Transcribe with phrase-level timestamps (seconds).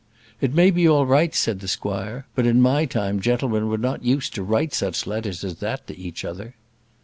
[0.41, 4.03] "It may be all right," said the squire; "but in my time gentlemen were not
[4.03, 6.55] used to write such letters as that to each other."